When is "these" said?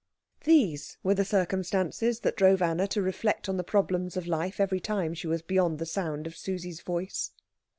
0.45-0.97